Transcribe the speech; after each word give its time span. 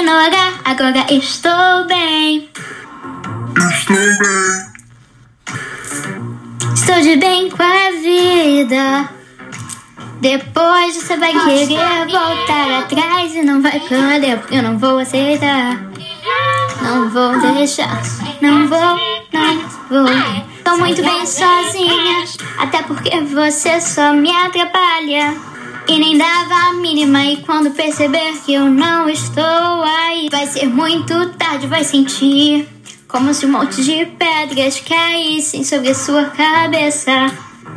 Agora 0.00 1.04
estou 1.12 1.84
bem. 1.86 2.48
Estou 3.68 3.96
bem. 3.96 4.70
Estou 6.74 7.00
de 7.02 7.16
bem 7.16 7.50
com 7.50 7.62
a 7.62 7.90
vida. 8.00 9.10
Depois 10.22 10.96
você 10.96 11.18
vai 11.18 11.32
querer 11.32 12.06
voltar 12.10 12.78
atrás 12.80 13.34
e 13.34 13.42
não 13.42 13.60
vai 13.60 13.78
poder, 13.80 14.38
porque 14.38 14.54
eu 14.54 14.62
não 14.62 14.78
vou 14.78 15.00
aceitar. 15.00 15.76
Não 16.82 17.10
vou 17.10 17.38
deixar, 17.38 18.00
não 18.40 18.68
vou, 18.68 18.98
não 19.32 19.58
vou. 19.90 20.06
Tô 20.64 20.76
muito 20.78 21.02
bem 21.02 21.26
sozinha, 21.26 22.24
até 22.58 22.82
porque 22.84 23.20
você 23.20 23.78
só 23.82 24.14
me 24.14 24.30
atrapalha. 24.34 25.49
E 25.90 25.98
nem 25.98 26.16
dava 26.16 26.54
a 26.54 26.72
mínima, 26.74 27.24
e 27.24 27.38
quando 27.38 27.72
perceber 27.72 28.40
que 28.46 28.54
eu 28.54 28.66
não 28.66 29.08
estou 29.08 29.82
aí, 29.82 30.28
vai 30.30 30.46
ser 30.46 30.66
muito 30.66 31.30
tarde, 31.30 31.66
vai 31.66 31.82
sentir 31.82 32.68
como 33.08 33.34
se 33.34 33.44
um 33.44 33.50
monte 33.50 33.82
de 33.82 34.06
pedras 34.06 34.78
caíssem 34.78 35.64
sobre 35.64 35.92
sua 35.92 36.26
cabeça. 36.26 37.10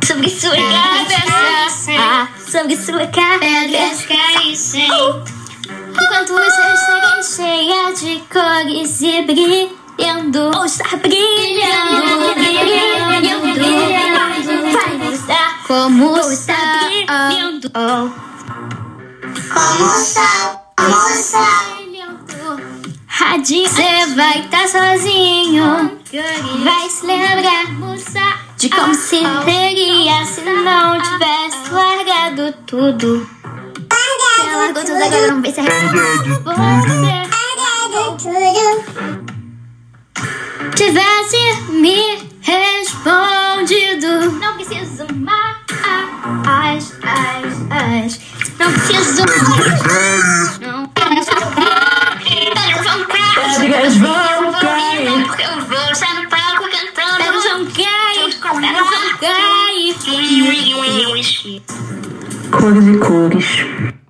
Sobre 0.06 0.30
sua 0.30 0.54
cabeça, 0.54 2.28
sobre 2.52 2.76
sua 2.76 3.04
cabeça. 3.08 3.40
Pedras 3.40 4.06
caíssem. 4.06 4.86
Enquanto 4.86 6.34
você 6.34 6.62
estiver 6.72 7.22
cheia 7.24 7.92
de 7.94 8.22
cores 8.32 9.00
e 9.00 9.22
brilhando, 9.22 10.56
ou 10.56 10.64
estar 10.64 10.96
brilhando, 10.98 12.34
brilhando, 12.36 13.54
brilhando, 13.54 14.72
vai 14.72 15.12
estar 15.12 15.64
como 15.66 16.16
está 16.20 16.43
brilhando, 16.43 16.43
oh, 17.74 18.10
Como 19.52 19.84
o 19.84 19.88
sol, 19.88 20.72
como 20.76 20.94
o 20.94 21.22
sol. 21.22 21.76
brilhando. 21.76 22.62
Radi, 23.06 23.68
você 23.68 24.06
vai 24.14 24.40
estar 24.40 24.68
sozinho, 24.68 25.98
vai 26.64 26.88
se 26.88 27.06
lembrar 27.06 27.66
de 28.56 28.70
como 28.70 28.94
se 28.94 29.20
teria 29.44 30.24
se 30.24 30.40
não 30.42 31.00
tivesse 31.00 31.70
largado 31.70 32.52
tudo. 32.66 33.28
Você 33.90 34.56
largou 34.56 34.84
tudo 34.84 35.04
agora, 35.04 35.26
não 35.32 35.42
vê 35.42 35.52
se 35.52 35.60
arrepende. 35.60 36.30
Você 36.44 37.24
Largado 37.34 38.16
tivesse 40.74 41.62
me 41.70 42.30
respondido. 42.40 44.32
Não 44.40 44.54
preciso 44.54 45.06
mais. 45.14 45.43
Não 48.64 48.72
preciso. 48.72 49.22
Não 50.60 50.88
Pedras 53.60 53.96
vão 53.96 54.52
cair. 54.52 55.24
Porque 55.26 55.42
eu 55.42 55.60
vou 55.60 55.94
palco 56.28 56.64
cantando. 56.70 57.16
Pedras 57.18 57.44
vão 57.44 57.66
cair. 57.66 58.30
Vão 58.40 58.90
cair. 59.20 59.94
Cores 62.50 62.86
e 62.86 62.96
cores. 62.98 64.03